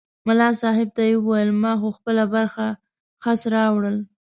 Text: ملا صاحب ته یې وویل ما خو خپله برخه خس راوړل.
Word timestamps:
ملا 0.27 0.49
صاحب 0.61 0.87
ته 0.95 1.01
یې 1.09 1.15
وویل 1.19 1.49
ما 1.61 1.71
خو 1.79 1.89
خپله 1.97 2.23
برخه 2.35 2.65
خس 3.23 3.39
راوړل. 3.55 3.97